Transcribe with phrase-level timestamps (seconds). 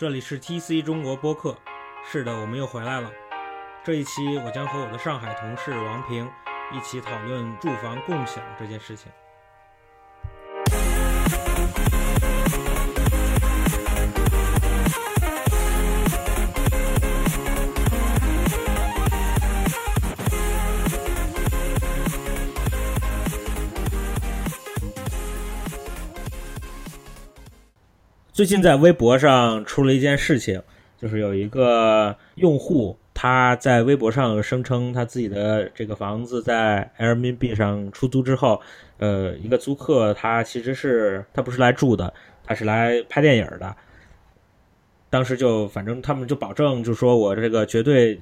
[0.00, 1.54] 这里是 TC 中国播客。
[2.10, 3.12] 是的，我们又回来了。
[3.84, 6.26] 这一期我将和我的上海同事王平
[6.72, 9.12] 一起讨论住房共享这件事情。
[28.40, 30.62] 最近在微博上出了一件事情，
[30.96, 38.58] 就是有一个用户他在微博上声称他自己的这个房子在 Airbnb 上出租之后，
[38.96, 43.76] 呃，一个租客他其实是他不是来住的，他是来拍电影的。
[45.10, 48.18] 当时就反正他们就保证就说我这个绝对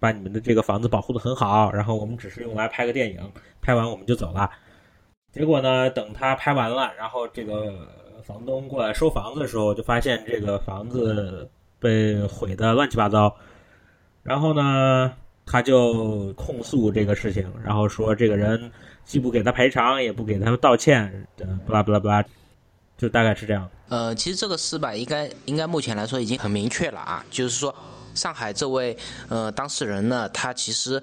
[0.00, 3.20] 把你们的这个房子保护的很好，然后我们只是用来拍个电影，
[3.60, 4.50] 拍完我们就走了。
[5.30, 8.00] 结果呢，等他拍完了，然后这个。
[8.24, 13.34] 房东过来收房子的时候，就发现这个房子被毁的乱七八糟。
[14.22, 15.12] 然后呢，
[15.44, 18.70] 他就控诉这个事情，然后说这个人
[19.04, 21.26] 既不给他赔偿，也不给他道歉，
[21.66, 22.24] 不拉不拉不拉，
[22.96, 23.68] 就大概是这样。
[23.88, 27.74] 呃，其实这个事吧，应该应该目前来说已经很明确了啊，就是说
[28.14, 28.96] 上海这位
[29.28, 31.02] 呃当事人呢，他其实。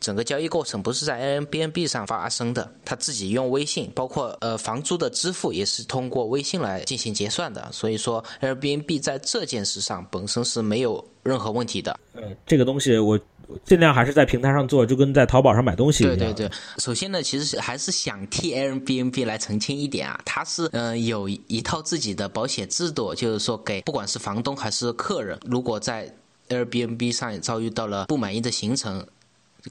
[0.00, 7.68] 整个交易过程不是在 Airbnb 上发生的，他自己用微信，包括呃房租的支付也是通过微信来进行结算的。
[7.70, 12.00] 所以说 Airbnb 在这件事上本身是没有任何问题的。
[12.14, 13.20] 呃，这个东西我
[13.64, 16.16] 尽量还是在平台上做，就跟在淘宝上买东西一样。
[16.16, 26.14] 对对对，首先呢，其实还是想替 Airbnb 来澄清一点啊，它是嗯有一套自己的保险制度，就是说给不管是房东还是客人，如果在
[26.48, 29.06] Airbnb 上遭遇到了不满意的行程。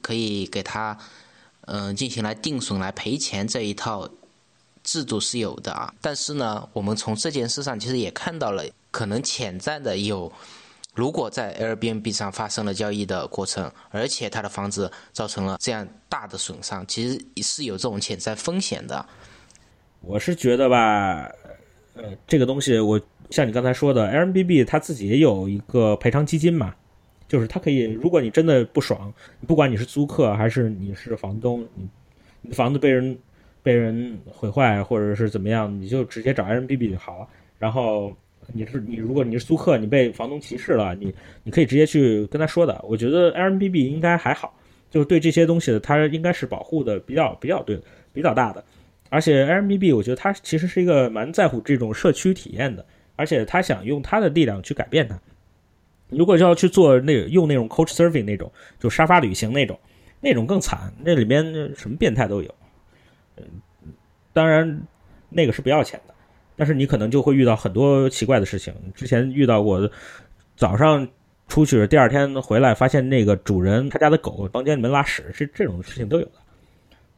[0.01, 0.97] 可以给他，
[1.61, 4.09] 嗯，进行来定损来赔钱这一套
[4.83, 5.93] 制度是有的啊。
[6.01, 10.31] 但是呢，我们从这件事上其实也看到了，可能潜在的有，
[10.95, 19.05] 如果在 Airbnb 上发生了交易的过程，而且他的房子造成了这样大的损伤，其实是有这种潜在风险的。
[20.01, 21.29] 我是觉得吧，
[21.93, 22.99] 呃，这个东西我
[23.29, 26.73] 像你刚才说的，Airbnb 它自己也有一个赔偿基金嘛。
[27.29, 29.13] 就是他可以，如果你真的不爽，
[29.47, 31.87] 不管你是租客还是你是房东，你
[32.41, 33.17] 你的房子被人
[33.61, 37.27] 被人毁坏或者是怎么样，你就直接找 Airbnb 就好了。
[37.59, 38.11] 然后
[38.51, 41.13] 你是你，如果你是租客，你被房东歧视了，你
[41.43, 42.83] 你可以直接去跟他说的。
[42.83, 44.57] 我觉得 Airbnb 应该还好，
[44.89, 47.79] 就是对这些东西的，它应该是保护的比较比较对
[48.11, 48.63] 比较大的。
[49.09, 52.83] 而且 Airbnb 我觉得它其实是一个蛮在乎这种社区体验的，
[53.15, 55.19] 而且他想用他的力量去改变它。
[56.09, 59.79] 如果要去做那用那种 coach surfing 那种，就沙发旅行那种，
[60.19, 61.43] 那种更惨，那里面
[61.75, 62.55] 什么变态都有。
[63.37, 63.43] 嗯，
[64.33, 64.81] 当然
[65.29, 66.13] 那个是不要钱的，
[66.55, 68.73] 但是你可能就会遇到很多奇怪的事情。
[68.93, 69.89] 之前遇到过，
[70.55, 71.07] 早上
[71.47, 76.31] 出去，第二天回来发现那个主人他家的狗房间里面拉屎，是这种事情都有的。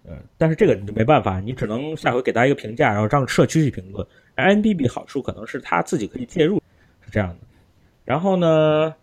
[0.04, 4.06] 嗯，但是这个你就没办法，你只能下回给他一个评价，然后让社区去评论。
[4.36, 6.62] n b b 好处可能是他自己可以介入，
[7.02, 7.36] 是这样的。
[8.04, 8.94] 然后呢，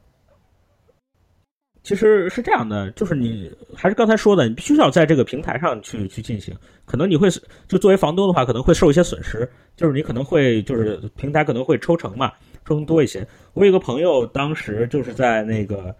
[1.83, 6.55] 其实是这样的，就是你还是刚才说的，你必须要在这个平台上去去进行。
[6.85, 7.29] 可能你会
[7.67, 12.33] 就作为房东的话，可能会受一些损失，就是你可能会就是平台可能会抽成嘛，
[12.67, 13.27] 抽成多一些。
[13.55, 15.95] 我有个朋友当时就是在那个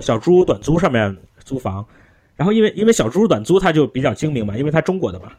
[0.00, 1.14] 小猪短租上面
[1.44, 1.84] 租房，
[2.36, 5.32] 然后因为因为小猪短租他就比较精明嘛，因为他中国的嘛，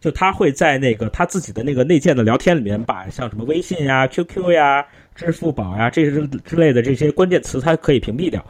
[0.00, 4.86] 就他会在那个他自己的那个内建的聊天里面，把像什么微信呀、QQ 呀。
[5.12, 8.42] 支付宝呀，这些之类的这些关键词，它可以屏蔽掉。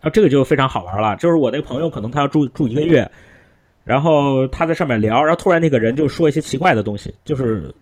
[0.00, 1.16] 啊，这个就非常好玩了。
[1.16, 3.10] 就是我那个朋友，可能他要住住一个月，
[3.84, 7.74] 然后他在上面聊，然后突然那个人就说一些奇怪的东西，就是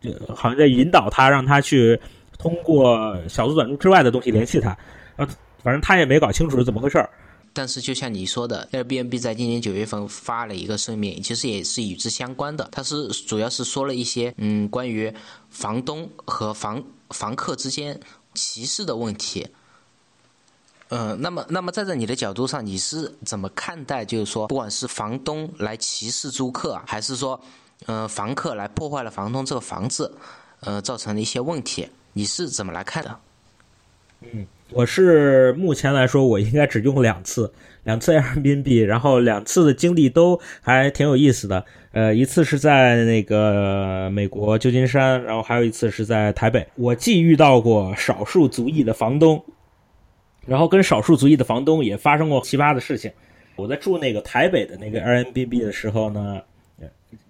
[0.00, 1.98] 就好像在引导他，让他去
[2.38, 4.70] 通过小组短路之外的东西联系他。
[5.16, 5.26] 啊，
[5.64, 7.10] 反正他也没搞清楚是怎么回事儿。
[7.58, 12.68] 但是，就像你说的，Airbnb 在今年九月份发了一个声明，其实也是与之相关的。
[12.70, 15.12] 它是主要是说了一些嗯关于
[15.50, 16.80] 房东和房
[17.10, 17.98] 房客之间
[18.32, 19.48] 歧视的问题。
[20.90, 24.04] 嗯，那么，那么站在你的角度上，你是怎么看待？
[24.04, 27.40] 就是说，不管是房东来歧视租客，还是说，
[27.86, 30.16] 嗯，房客来破坏了房东这个房子，
[30.60, 33.20] 呃，造成了一些问题，你是怎么来看的？
[34.20, 34.46] 嗯。
[34.70, 37.50] 我是目前来说，我应该只用两次，
[37.84, 41.64] 两次 Airbnb，然后两次的经历都还挺有意思的。
[41.92, 46.66] 呃，一次是在那个美国旧金山，然后还有一次是在台北。
[46.74, 49.42] 我既遇到过少数族裔的房东，
[50.46, 53.10] 然后跟少数族裔的房东也发生过奇葩的事情。
[53.56, 56.42] 我在住那个台北的那个 Airbnb 的时候呢，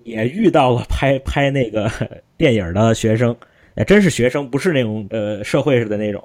[0.03, 1.89] 也遇到了拍拍那个
[2.37, 3.35] 电影的学生。
[3.77, 6.23] 哎，真是学生，不是那种呃社会似的那种，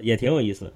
[0.00, 0.72] 也挺有意思。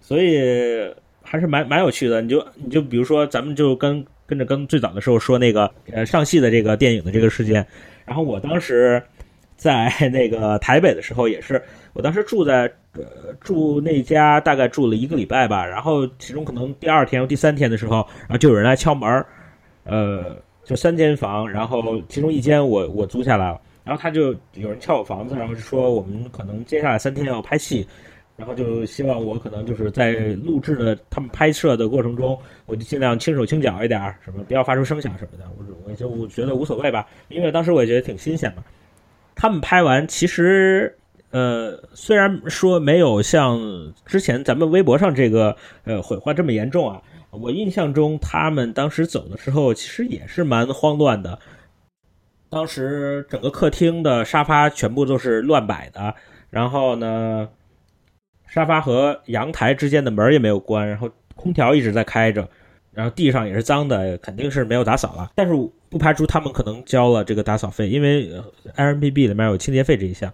[0.00, 0.92] 所以
[1.22, 2.20] 还是蛮蛮有趣的。
[2.20, 7.64] 你就你就比如说，咱们就跟跟着跟最早的时候说那个呃上戏的这个电影的这个事件，
[8.04, 9.02] 然后我当时
[9.56, 12.62] 在那个台北的时候也是，我当时住在
[12.94, 19.24] 呃住那家大概住了一个礼拜吧，然后其中可能第二天或第三天的时候，然后就有人来敲门，
[19.84, 23.60] 呃，就三间房，然后其中一间我我租下来了。
[23.84, 27.86] 然后他就有人敲我房子，然后就说我们可能接下来三天要拍戏，
[28.42, 32.36] 然后就希望我可能就是在录制的他们拍摄的过程中，
[32.66, 35.44] 我就尽量轻手轻脚一点，什么不要发出声响什么的。
[35.56, 38.64] 我我就我觉得无所谓吧，因为当时我也觉得挺新鲜嘛。
[39.36, 40.92] 他们拍完其实
[41.30, 43.60] 呃虽然说没有像
[44.04, 47.00] 之前咱们微博上这个呃毁坏这么严重啊，
[47.30, 51.38] 我印象中他们当时走的时候其实也是蛮慌乱的。
[52.50, 56.12] 当时整个客厅的沙发全部都是乱摆的，
[56.50, 57.48] 然后呢，
[58.52, 62.46] 沙发和阳台之间的门也没有关，然后空调一直在开着，
[62.92, 65.30] 然后地上也是脏的，肯定是没有打扫了。
[65.34, 65.54] 但是
[65.88, 68.30] 不排除他们可能交了这个打扫费，因为
[68.76, 70.30] Airbnb 里面有清洁费这一项，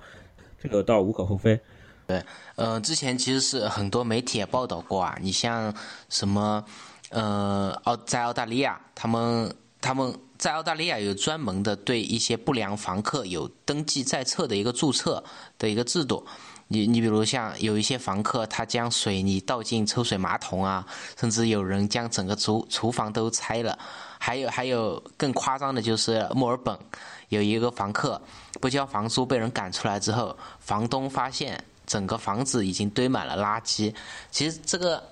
[0.60, 1.60] 这个倒无可厚非。
[2.08, 2.20] 对，
[2.56, 5.72] 呃，之前其实是很多媒体也报道过啊，你像
[6.08, 6.64] 什么，
[7.10, 10.12] 呃，澳在澳大利亚，他们他们。
[10.38, 15.24] 在澳大利亚有专门的对一些不良房客有登记在册的一个注册
[15.58, 16.24] 的一个制度。
[16.68, 20.86] 你你比如像有一些房客，他将水泥倒进抽水马桶啊，
[21.18, 23.78] 甚至有人将整个厨厨房都拆了。
[24.18, 26.76] 还有还有更夸张的就是墨尔本
[27.28, 28.20] 有一个房客
[28.60, 33.92] 不交房租被人赶出来之后，房东发现整个房子已经堆满了垃圾。
[34.30, 35.02] 其实这个。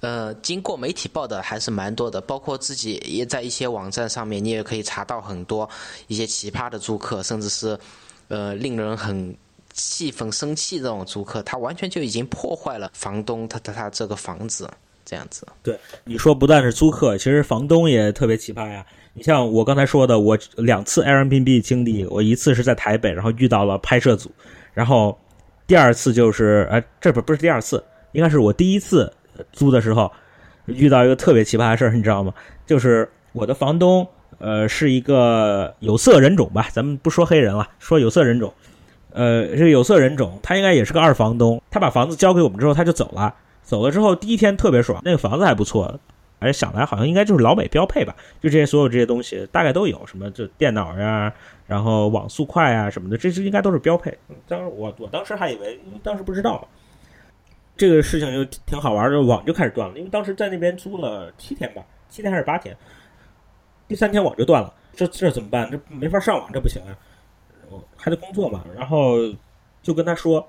[0.00, 5.66] 呃，经过媒体报道还是蛮多的，包括自己也在一些网站上面，你也可以查到很多
[6.08, 7.78] 一些奇葩的租客，甚至是
[8.28, 9.34] 呃令人很
[9.74, 14.66] 气愤、生气这种租客，他完全就已经破坏了房东他他他这个房子
[15.04, 15.46] 这样子。
[15.62, 18.86] 对，你说不但是租客，其实房东也特别奇葩呀。
[19.12, 24.30] 你像我刚才说的，我两次 Airbnb 经历，我一次是在台北，然后遇到了拍摄组，
[24.72, 25.18] 然后
[25.66, 29.12] 第二次就是呃，这不不是第二次，应该是我第一次。
[29.52, 30.08] 租的时候
[30.66, 32.32] 遇到一个特别奇葩的事儿，你知道吗？
[32.64, 34.06] 就是我的房东，
[34.38, 38.54] 呃，是一个有色人种吧，咱们不说黑人了，说有色人种。
[39.14, 41.62] 呃，这个有色人种，他应该也是个二房东。
[41.70, 43.34] 他把房子交给我们之后，他就走了。
[43.62, 45.98] 走了之后，第一天特别爽，那个房子还不错，
[46.40, 51.32] 而且想来好像应该就是老美标配吧，就这些所有这些东西大概都有，什么就电脑呀，
[51.66, 54.12] 然后网速快啊什么的，这些应该都是标配。
[54.46, 56.66] 当时我我当时还以为，因为当时不知道。
[57.76, 59.98] 这个事情就挺好玩的，网就开始断了。
[59.98, 62.76] 因为当时在那边租了七天吧，七天还是八天，
[63.88, 64.72] 第三天网就断了。
[64.94, 65.68] 这这怎么办？
[65.68, 66.94] 这没法上网，这不行啊！
[67.96, 68.64] 还在工作嘛。
[68.76, 69.16] 然后
[69.82, 70.46] 就跟他说，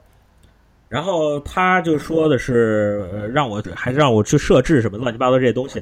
[0.89, 5.81] 然后他就说的是让我还让我去设置什么乱七八糟这些东西。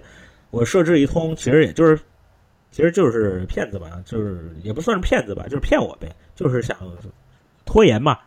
[0.51, 1.99] 我设置一通，其实也就是
[2.71, 6.77] 其实就是骗子吧，就是也不算是骗子吧，就是骗我呗，就是想
[7.65, 8.19] 拖延嘛。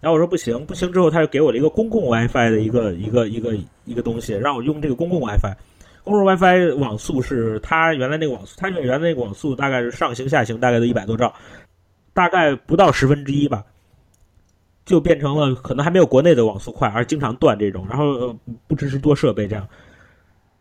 [0.00, 3.54] 然后我说不行，不行之后他就给我了一个公共 WiFi 的一个一个一个
[3.84, 5.54] 一个东西，让我用这个公共 WiFi。
[6.04, 11.34] 公共 WiFi 网速是它原来那个网速，它原来那个网速大概是上行下行大概都一百多兆，
[12.16, 13.62] 大概不到十分之一吧，
[14.86, 18.34] 就变成了可能还没有国内的网速快，而经常断这种，然后
[18.66, 19.68] 不支持多设备这样，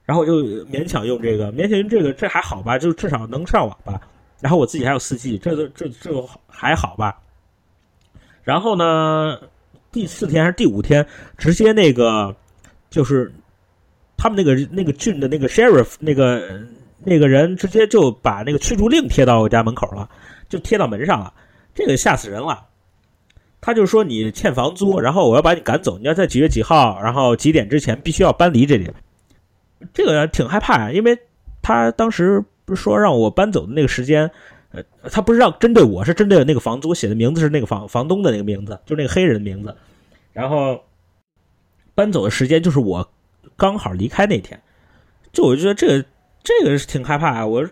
[0.03, 4.01] 然后就勉强用这个，勉强用这个，这还好吧，就至少能上网吧。
[4.41, 6.11] 然后我自己还有四 G，这这这
[6.45, 7.17] 还好吧。
[8.43, 9.39] 然后呢，
[9.93, 12.35] 第四天还是第五天，直接那个
[12.89, 13.31] 就是
[14.17, 16.61] 他们那个那个郡的那个 sheriff 那个
[16.99, 20.09] 那个人，直接就把那个驱逐令贴到我家门口了，
[20.49, 21.33] 就贴到门上了。
[21.75, 22.69] 这个吓死人了！
[23.61, 28.89] 他就说你欠房租，然后我要把你赶走，你要在几月几号，然后几点之前必须要搬离这里。
[29.93, 31.19] 这个挺害怕啊，因为
[31.61, 34.31] 他当时不是说让我搬走的那个时间。
[34.71, 39.73] 呃他不是让针对我，是针对那个房租，写的名字是那个房房东的那个名字，就是那个黑人的名字。
[40.33, 40.83] 然后
[41.93, 43.09] 搬走的时间就是我
[43.55, 44.61] 刚好离开那天，
[45.31, 46.05] 就我觉得这个
[46.43, 47.45] 这个是挺害怕啊！
[47.47, 47.65] 我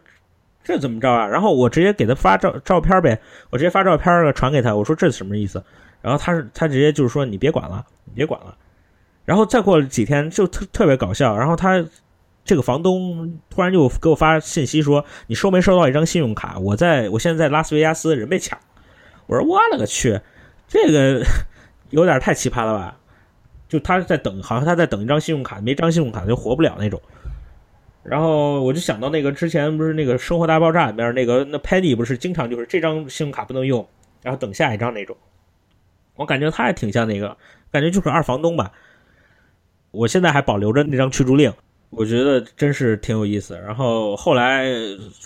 [0.64, 1.28] 这怎么着啊？
[1.28, 5.64] 然后我直接给他发照照片呗，我直接发照片传给他，我说这是什么意思？
[6.02, 8.56] 然后他是他直接就是说你别管了，你别管了。
[9.26, 11.86] 然后再过了几天就特特别搞笑，然后他。
[12.46, 16.60] 这个房东突然就给我发信息说：“你收没收到一张信用卡？
[16.60, 18.60] 我在我现在在拉斯维加斯，人被抢。”
[19.28, 20.20] 我说：“我勒个去，
[20.68, 21.26] 这个
[21.92, 22.98] 有点太奇葩了吧？”
[23.70, 27.02] 就他在等，好像他在等一张信用卡，没张信用卡就活不了那种。
[28.04, 33.88] 然后我就想到那个之前不是那个《生活大爆炸》里面那个那 Penny 不是经常就是这张信用卡不能用，
[34.22, 35.16] 然后等下一张那种。
[36.16, 37.36] 我感觉他还挺像那个，
[37.72, 38.72] 感觉就是二房东吧。
[39.92, 41.52] 我现在还保留着那张驱逐令，
[41.92, 43.58] 我觉得真是挺有意思。
[43.58, 44.66] 然后后来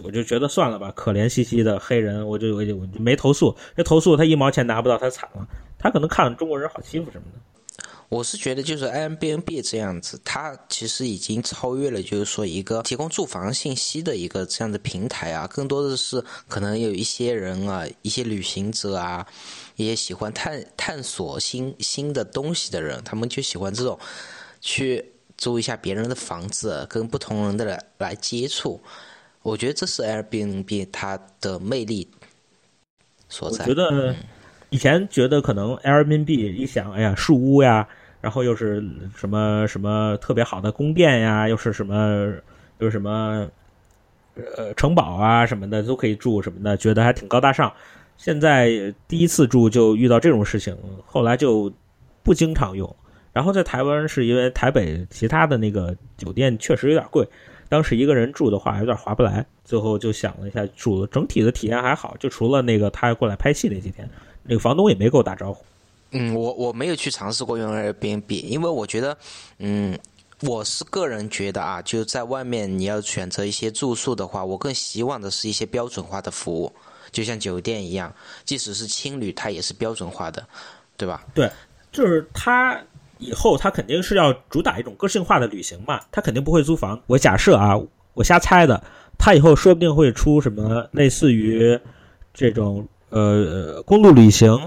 [0.03, 3.55] 我就觉得算了吧，可怜兮兮的黑人，我就我就我就没投诉。
[3.75, 5.47] 这投诉他一毛钱拿不到，他惨了。
[5.79, 7.39] 他可能看中国人好欺负什么的。
[8.09, 19.27] 我是觉得就是 Airbnb 这样子，它其实已经超越了，就是说一个提供住房信息的一个这样的平台啊，更多的是可能有一些人啊，一些旅行者啊，
[19.75, 23.99] 一些喜欢探探索新新的东西的人，他们就喜欢这种
[24.61, 25.03] 去
[25.37, 28.79] 租一下别人的房子，跟不同人的来来接触。
[29.41, 32.09] 我觉得这是 Airbnb 它的魅力
[33.27, 33.65] 所在。
[33.65, 34.15] 我觉得。
[34.69, 37.87] 以前觉得可能 Airbnb 一想，哎呀，树屋呀，
[38.19, 38.83] 然后又是
[39.15, 42.33] 什么什么特别好的宫殿呀，又是什么
[42.79, 43.49] 又是什么
[44.55, 47.71] 呃城堡啊什么的都可以住什么的，觉得还挺高大上。
[48.17, 51.71] 现在第一次住就遇到这种事情，后来就
[52.23, 52.93] 不经常用。
[53.31, 57.23] 然后在台湾是因为台北其他的那个酒店确实有点贵，
[57.69, 64.09] 当时一个人住的话有点划不来，最后就想了一下，住整体的体验还好，就除了那个他过来拍戏那几天。
[64.47, 65.63] 那个房东也没给我打招呼。
[66.11, 69.17] 嗯，我我没有去尝试过用 Airbnb，因为我觉得，
[69.59, 69.99] 嗯，
[70.43, 76.71] 我是个人觉得啊，就在外面你要选择一些住宿的话，我更希望的是一些标准化的服务，
[77.11, 78.13] 就像酒店一样，
[78.45, 80.47] 即使是青旅，它也是标准化的，
[80.95, 81.25] 对吧？
[81.33, 81.51] 对，
[81.91, 82.81] 就是他
[83.17, 86.97] 以后他肯定是要主打一种个性化的旅行嘛，他肯定不会租房。
[87.07, 87.73] 我假设啊，
[88.13, 88.81] 我瞎猜的，
[89.17, 91.77] 他以后说不定会出什么类似于
[92.33, 92.87] 这种。
[93.09, 94.57] 呃，公路旅行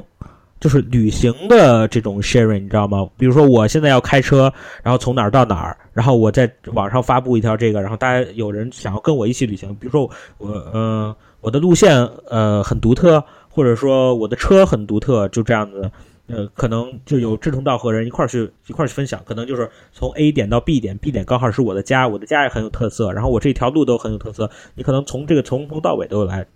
[0.58, 3.08] 就是旅行的这种 sharing，你知道吗？
[3.16, 15.90] 比如说，我现在要开车，然后从哪儿到哪儿，然后我在网上发布一条这个，然后大家有人想要跟我一起旅行，比如说我，呃，我的路线呃很独特，或者说我的车很独特，就这样子，
[16.26, 26.46] 呃，可能就有志同道合人一块儿去一块儿去分享，可能就是从 A 点到 B 点，B 点刚好是我的家，我的家也很有特色，然后我这条路都很有特色，你可能从这个从头到尾都来。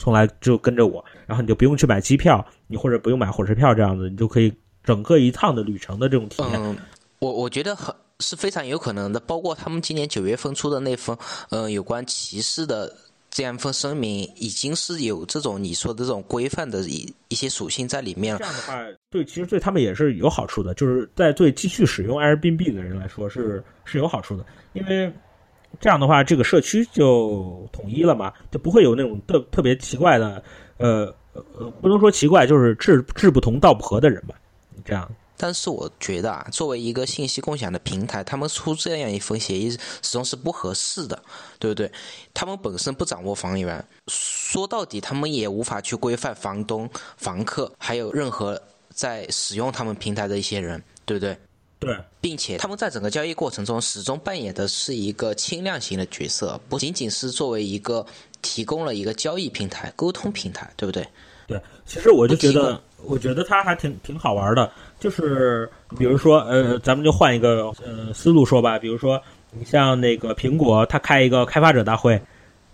[0.00, 4.50] 从来就跟着我，然后你就不用去买机票，你或者不用买火车票，这样子你就可以
[4.82, 6.52] 整个一趟的旅程的这种体验。
[6.54, 6.74] 嗯，
[7.18, 9.20] 我我觉得很是非常有可能的。
[9.20, 11.14] 包括他们今年九月份出的那份，
[11.50, 12.90] 嗯，有关歧视的
[13.28, 18.38] 这样一份声明，已经是有这种你说的这种规范的一一些属性在里面了。
[18.38, 25.12] 这样的话，对，其实对他们也是有好处的，就是在对继续使用 Airbnb 的人来说是是有好处的，因为。
[25.78, 30.42] 这样的话，这个社区就统一了嘛，就不会有那种特特别奇怪的，
[30.78, 34.34] 呃呃，不能说奇怪，就是志志不同道不合的人吧。
[34.84, 35.08] 这样。
[35.42, 39.78] 但是我觉得啊，作为一个信息共享的平台，他们出这样一份协议始
[40.12, 41.18] 终是不合适的，
[41.58, 41.90] 对不对？
[42.34, 46.86] 他们本身不掌握房源，说到底，他们也无法去规范房东、
[47.16, 48.60] 房客，还有任何
[48.90, 51.34] 在使用他们平台的一些人，对不对？
[51.80, 58.04] 对，并且他们在整个交易过程中始终扮演的是一个轻量型的角色，不仅仅是作为一个
[58.42, 61.02] 提供了一个交易平台、沟通平台，对不对？
[61.46, 65.68] 对，其实我就觉得，我觉得它还挺挺好玩的，就是
[65.98, 69.18] 比如说，呃，咱们就换一个呃思路说吧，比如说
[69.50, 72.20] 你像那个苹果，它开一个开发者大会，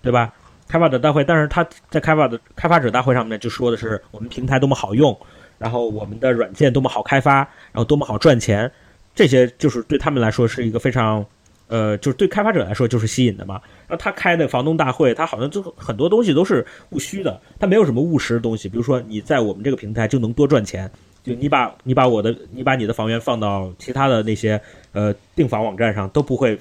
[0.03, 0.35] 对吧？
[0.67, 5.17] 开发者大会，但是它在开发的开发者大会上面就说的是我们平台多么好用，
[5.59, 8.69] 然后我们的软件多么好开发，然后多么好赚钱。
[9.17, 11.25] 这些就是对他们来说是一个非常，
[11.69, 13.55] 呃，就是对开发者来说就是吸引的嘛。
[13.89, 18.69] 然后他开的房东大会，他好像就很多东西都是务虚的，他没有什么务实的东西。
[18.69, 20.91] 比如说你在我们这个平台就能多赚钱，
[21.25, 24.61] 就你把你把我的你把你的房源放到其他的那些
[24.93, 26.59] 呃订房网站上都不会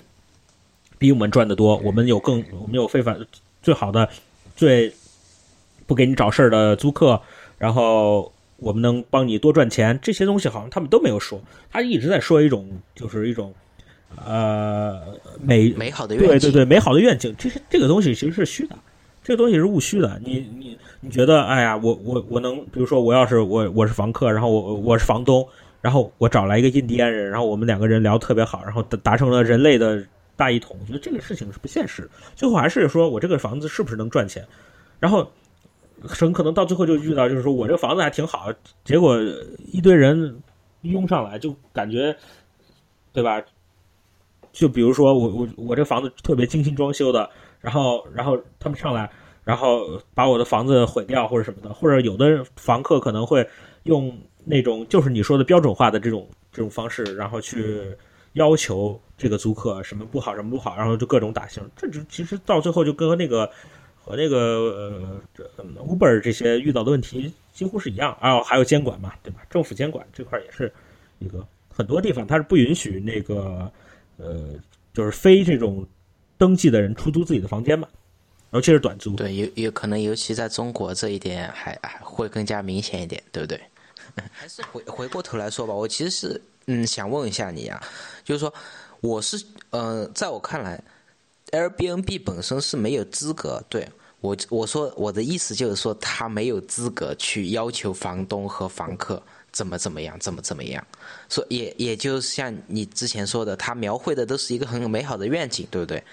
[0.97, 1.75] 比我们赚的多。
[1.83, 3.19] 我们有更我们有非凡
[3.61, 4.07] 最好的
[4.55, 4.93] 最
[5.85, 7.21] 不给你找事儿的租客，
[7.57, 8.31] 然后。
[8.57, 11.41] 我们能帮你多赚钱，这些东西好像他们都没有说。
[11.69, 13.53] 他一直在说一种，就是一种，
[14.25, 15.01] 呃，
[15.41, 16.29] 美美好的愿景。
[16.29, 17.35] 对对对，美好的愿景。
[17.37, 18.75] 其实这个东西其实是虚的，
[19.21, 20.19] 这个东西是务虚的。
[20.23, 25.45] 你你你觉得，哎呀，我我我能，比如说我要是我我是房客，然后我我是房东，
[25.81, 30.01] 然后我找来一个印第安人，然后我们两个人聊特别好，然后达达成了人类的
[30.37, 30.77] 大一统。
[30.79, 32.09] 我觉得这个事情是不现实。
[32.35, 34.45] 最后还是说我这个房子是不是能赚钱，
[34.99, 35.29] 然后。
[36.01, 38.51] 很可能到最后就遇到，就是说我这房子还挺好，
[38.83, 39.17] 结果
[39.71, 40.41] 一堆人
[40.81, 42.15] 拥上来，就感觉，
[43.11, 43.41] 对吧？
[44.51, 49.09] 就比如说我我我这房子特别精心装修的，然后然后他们上来，
[49.43, 53.47] 然后把我的房子毁掉或者什么的，或者有的房客可能会
[53.83, 57.81] 用那种就是你说的标准化的这种这种方式，然后去
[58.33, 63.49] 要求这个租客什么不好什么不好，然后就各种打星，这就其实到最后就跟那个。
[64.05, 65.43] 和那个呃这
[65.81, 69.41] Uber 这些遇到的问题几乎是一样啊，还有监管嘛，对吧？
[69.49, 70.71] 政府监管这块也是
[71.17, 71.43] 一个
[71.73, 73.71] 很多地方它是不允许那个
[74.17, 74.51] 呃，
[74.93, 75.83] 就是非这种
[76.37, 77.87] 登记的人出租自己的房间嘛，
[78.51, 79.15] 尤其是短租。
[79.15, 83.59] 对，有有可能，尤其在中国这一点还还会更加明显一点，对不对？
[84.31, 87.81] 还 是回回过头来说吧，我其实是嗯想问一下你啊，
[88.23, 88.53] 就是说
[89.01, 90.81] 我是呃，在我看来
[91.51, 93.87] ，Airbnb 本身是没有资格对
[94.21, 99.21] 我我说我的意思就是说，他没有资格去要求房东和房客
[99.51, 100.83] 怎么怎么样，怎么怎么样。
[101.29, 106.03] 说也也就像你之前说的，他描绘的都是一个很美好的愿景，对不对？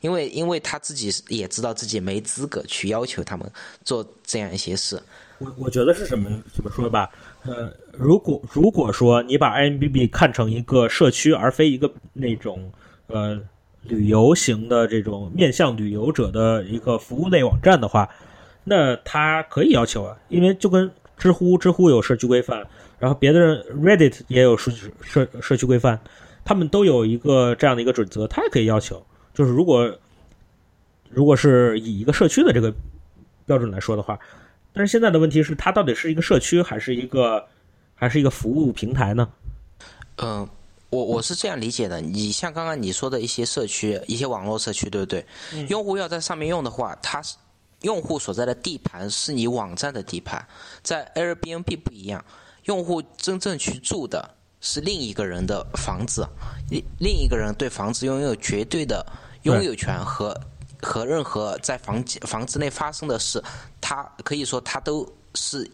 [0.00, 3.46] 因为因为他自己也知道自己没资格去要求他们
[3.84, 4.98] 做这样一些事。
[5.38, 7.10] 我我觉得是什么怎么说吧？
[7.42, 12.72] 呃，如果如果说你把 Airbnb 看成一个社区，而非一个那种
[13.08, 13.38] 呃
[13.82, 18.08] 旅游型的这种面向旅游者的一个服务类网站的话，
[18.64, 22.66] 那它可以要求啊，因为就跟知乎，知乎有社区规范，
[22.98, 24.70] 然后别的 Reddit 也有社
[25.02, 25.98] 社社区规范，
[26.44, 29.98] 他们都有一个这样的一个准则，它也可以要求，就是如果
[31.08, 32.72] 如果是以一个社区的这个
[33.46, 34.18] 标准来说的话。
[34.72, 37.44] 但是现在的问题是，它到底是一个社区，还是一个，
[37.96, 39.28] 还是一个服务平台呢？
[40.18, 40.48] 嗯，
[40.90, 42.00] 我我是这样理解的。
[42.00, 45.24] 你像刚刚你说的一些社区，一些网络社区，对不对？
[45.68, 47.36] 用户要在上面用的话，它是
[47.82, 50.46] 用户所在的地盘是你网站的地盘，
[50.82, 52.24] 在 Airbnb 不一样，
[52.64, 54.28] 用户真正去住的
[54.60, 56.28] 是另一个人的房子，
[56.68, 59.06] 另另一个人对房子拥有绝对的
[59.44, 60.38] 拥有权和。
[60.82, 63.44] 和任何在房房子内发生的事，
[63.82, 65.70] 他可以说他都是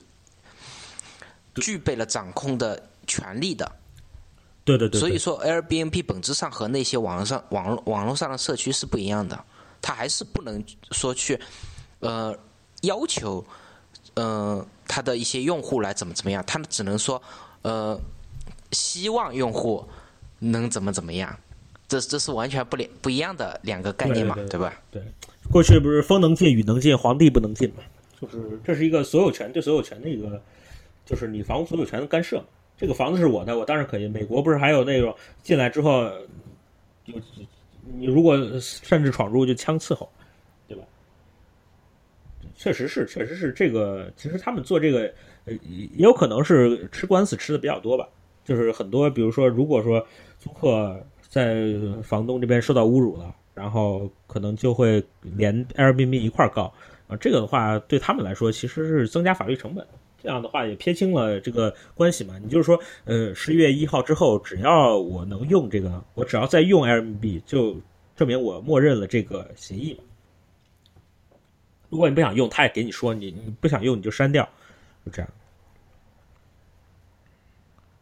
[1.55, 3.71] 具备了掌控的权利的。
[4.67, 5.01] 对对对。
[5.01, 9.43] 所以说，Airbnb 本质上和那些网上网络网络上的社区是不一样的，
[9.81, 11.41] 它还是不能说去
[12.01, 12.37] 呃
[12.83, 13.43] 要求
[14.15, 17.23] 呃它的一些用户来怎么怎么样，他们只能说
[17.63, 17.99] 呃
[18.73, 19.83] 希望用户
[20.41, 21.35] 能怎么怎么样。
[21.89, 24.75] 这这是完全不两不一样的两个概念嘛，对吧？
[24.91, 25.01] 对，
[25.53, 27.83] 过去不是风能进雨能进，皇帝不能进嘛？
[28.21, 30.43] 就是这是一个所有权对所有权的一个，
[31.05, 32.43] 就是你房屋所有权的干涉。
[32.79, 34.09] 这个房子是我的，我当然可以。
[34.09, 36.09] 美国不是还有那种进来之后，
[37.05, 37.15] 就
[37.99, 40.09] 你如果擅自闯入就枪伺候，
[40.69, 40.85] 对吧？
[42.57, 44.11] 确实是，确实是这个。
[44.17, 45.13] 其实他们做这个，
[45.47, 48.09] 也有可能是吃官司吃的比较多吧。
[48.45, 50.07] 就是很多，比如说，如果说
[50.39, 51.01] 租客。
[51.29, 56.73] 在房东这边受到侮辱了，然后可能就会连 Airbnb 一块儿告
[57.09, 57.17] 啊。
[57.17, 59.85] 这个的话，对他们来说其实是增加法律成本。
[60.27, 62.37] 这样的话也撇清了这个关系嘛。
[62.43, 67.77] 你就是说，呃，十一月一号之后，只要我能用这个，我只要再用 Airbnb，就
[68.17, 70.01] 证明我默认了这个协议。
[71.89, 74.43] 如果你不想用，他也给你说，你你不想用你就删掉，
[75.05, 75.31] 就这样。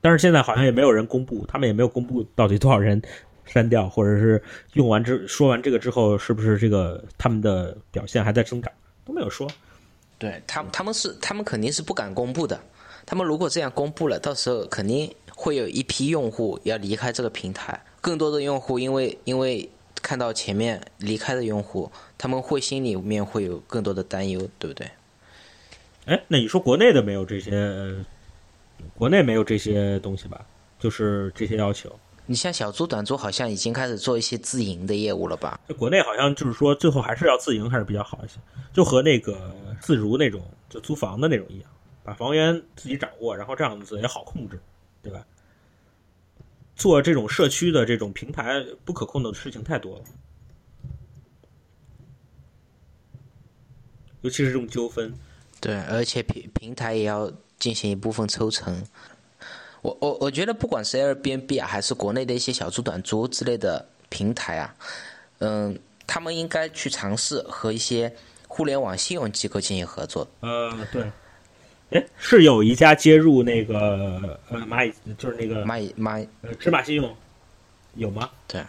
[0.00, 3.02] 但是现在好像也没有人公布，他们也没有公布到底多少人
[3.44, 8.72] 删掉，或者是用完之说完这个之后，是不是这个他们的表现还在增长，
[9.04, 9.46] 都没有说。
[10.24, 12.58] 对他，他们是他们肯定是不敢公布的。
[13.04, 19.68] 他们如果这样公布了，到时候肯定会有一批用户要离开这个平台，更多的用户因为因为
[20.00, 24.90] 看到前面离开的用户，他们会心里面会有更多的担忧，对不对？
[26.06, 27.94] 哎，那你说国内的没有这些？
[28.96, 30.44] 国内没有这些东西吧？
[30.78, 31.94] 就是这些要求。
[32.26, 35.60] 你像小租短租，好像已经开始做一些自营的业务了吧？
[35.78, 38.34] 国内好像就是说，最后还是要自营，还是比较好一些。
[38.72, 41.70] 就和那个自如那种，就租房的那种一样，
[42.02, 44.58] 把房源自己掌握，然后这样子也好控制，
[45.02, 45.24] 对吧？
[46.74, 50.04] 做这种社区的这种平台，不可控的事情太多了，
[54.22, 55.12] 尤其是这种纠纷。
[55.60, 57.30] 对，而且平平台也要。
[57.56, 58.84] 进行一部分抽成，
[59.84, 64.74] 我我我觉得不管是 Airbnb 啊，还是国内的一些小租短租之类的平台啊，
[65.40, 68.10] 嗯，他们应该去尝试和一些
[68.48, 70.26] 互联网信用机构进行合作。
[70.40, 71.04] 呃，对，
[71.90, 77.14] 哎，是有一家接入那个呃蚂蚁，就是那个蚂蚁蚂蚁呃芝麻信用，
[77.96, 78.30] 有吗？
[78.48, 78.64] 对，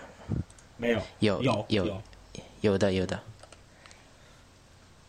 [0.75, 2.01] 没有，有有有
[2.59, 3.17] 有的有的。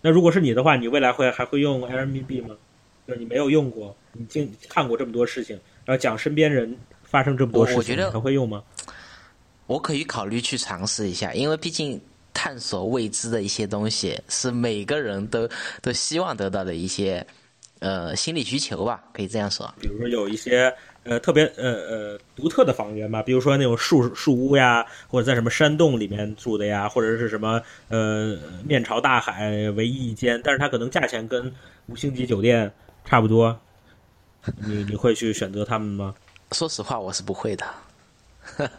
[0.03, 2.55] 那如果是你的话，你未来会还会用 Airbnb 吗？
[3.07, 8.63] 就是你没有用过，你经看过这么多事情，然后讲身边人发生这么多事情，你还会用吗？
[9.67, 12.01] 我可以考虑去尝试一下，因为毕竟
[12.33, 15.49] 探索未知的一些东西是每个人都
[15.83, 17.27] 都希望得到的一些
[17.81, 19.73] 呃心理需求吧，可以这样说。
[19.81, 31.53] 比如说有一些呃特别呃呃独特的房源吧，比如说那种树树屋呀，或者在什么山洞里面住的呀，或者是什么呃面朝大海唯一一间，但是它可能价钱跟
[31.87, 32.71] 五星级酒店
[33.07, 33.59] 差不多，
[34.67, 36.15] 你你会去选择他们吗？
[36.53, 37.65] 说实话，我是不会的。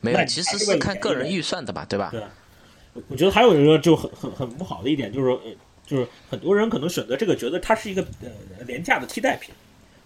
[0.00, 2.08] 没有，其实是看个人预算的吧，对吧？
[2.10, 2.22] 对。
[3.08, 5.38] 我觉得还有一个就很很很不好的一点，就是
[5.86, 8.28] 就是很多人可能选择这个，觉得它是一个呃
[8.66, 9.54] 廉价的替代品，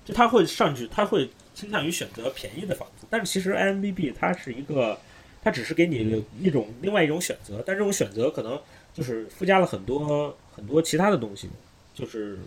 [0.05, 3.07] 就他会上去，他会倾向于选择便宜的房子。
[3.11, 4.97] 但是其实 i m b b 它是一个，
[5.43, 8.61] 它只是给你一种另外一种选择，但这种选择可能
[8.97, 11.51] 就是附加了很多很多其他的东西，
[11.95, 12.39] 就是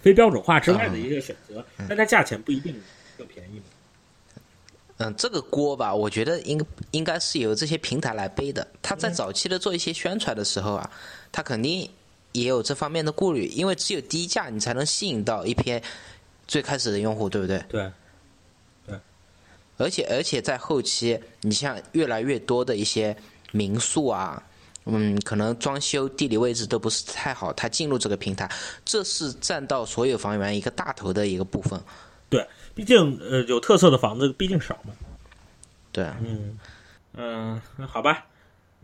[0.00, 2.74] 非标准化之外的一个选择，但它价钱不一定
[3.18, 3.60] 更便宜。
[4.98, 8.66] 嗯，这个锅吧，我觉得应应该是由这些平台来背的。
[8.80, 10.90] 他在早期的做一些宣传的时候啊，
[11.30, 11.86] 他肯定
[12.32, 15.78] 也有这方面的顾虑，因为只有低价，你才能吸引到一批
[16.46, 17.62] 最开始的用户，对不对？
[17.68, 17.92] 对，
[18.86, 18.98] 对。
[19.76, 23.14] 而且而且在后期，你像越来越多的一些
[23.52, 24.42] 民宿啊，
[24.86, 28.50] 嗯，可能装修地理位置都不是太好，它进入这个平台，
[28.84, 31.80] 这是占到所有房源一个大头的一个部分。
[32.30, 32.46] 对。
[32.74, 34.92] 毕竟，呃，有特色的房子毕竟少嘛。
[35.92, 36.58] 对，嗯，
[37.14, 38.26] 嗯，那好吧。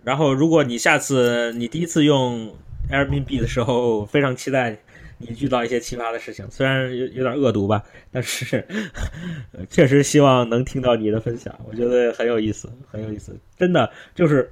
[0.03, 2.57] 然后，如果你下次你第一次用
[2.91, 4.79] Airbnb 的时候，非常期待
[5.19, 8.67] 你遇到一些奇葩的事情，虽然有有点恶毒吧，但是
[9.69, 13.39] 确实希望能听到你的分享，我觉得很有意思，很有意思。
[13.59, 14.51] 真的就是，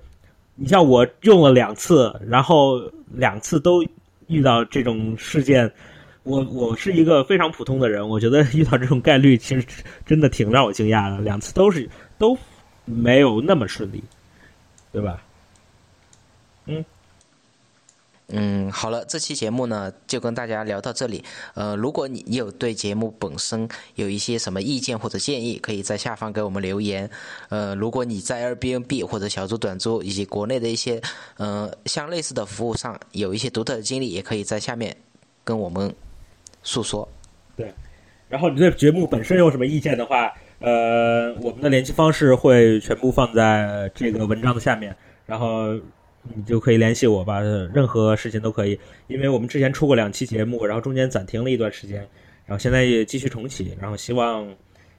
[0.63, 2.79] 你像我用了两次，然后
[3.15, 3.83] 两次都
[4.27, 5.73] 遇到这种事件。
[6.23, 9.67] 我我是一个非常普通的人，我觉得遇到这种概率其实
[10.05, 11.23] 真的挺让我惊讶的。
[11.23, 12.37] 两次都是都
[12.85, 14.05] 没有那么顺利，
[14.93, 15.23] 对吧？
[16.67, 16.85] 嗯
[18.33, 21.25] 嗯，好了，这期节目呢就跟大家聊到这里。
[21.55, 27.11] 呃，如果你有对节目本身有一些什么意见或者建议，可以在下方给我们留言。
[27.49, 31.01] 呃，如果你在 Airbnb 或者小猪短租以及国内的一些
[31.37, 34.97] 呃像类似的服务上有一些独特的经历，也可以在下面
[35.45, 35.95] 跟我们。
[36.63, 37.09] 诉说，
[37.57, 37.73] 对，
[38.29, 45.75] 然后你对节目本身有什么意见的话，呃，我们的联系方式会全部放在这个文章的下面，然后
[46.23, 48.79] 你就可以联系我吧，任何事情都可以，
[49.09, 51.99] 因为我们之前出过两期节目，然后中间暂停了一段时间，
[52.47, 54.47] 然后现在也继续重启，然后希望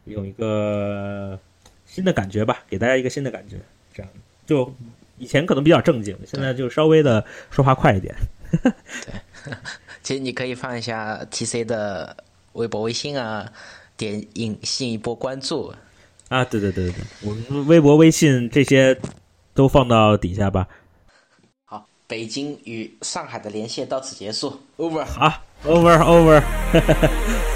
[0.06, 1.40] 有一个
[1.86, 3.56] 新的感觉吧，给大家一个新的感觉，
[3.94, 4.12] 这样
[4.46, 4.74] 就
[5.18, 8.16] 以前可能比较正经，现在就稍微的说话快一点，
[8.62, 9.14] 对。
[10.04, 12.18] 其实你可以放一下 T C 的
[12.54, 13.52] 微博、微信啊，
[13.96, 15.72] 点引信一波关注
[16.28, 16.44] 啊！
[16.46, 18.98] 对对对对对，我们微博、微信这些
[19.54, 20.68] 都放到底下吧。
[22.12, 25.06] 好，北京与上海的连线到此结束，Over。
[25.06, 26.44] 好，Over，Over。